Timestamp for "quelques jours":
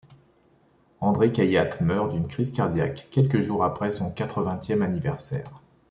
3.11-3.63